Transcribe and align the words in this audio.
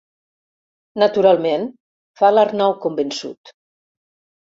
Naturalment 1.01 1.67
—fa 2.21 2.31
l'Arnau, 2.37 2.73
convençut. 2.87 3.53